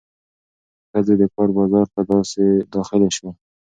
[0.91, 2.01] ښځې د کار بازار ته
[2.75, 3.31] داخلې شوې.